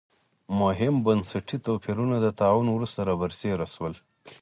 [0.59, 3.93] مهم بنسټي توپیرونه د طاعون وروسته را برسېره شول.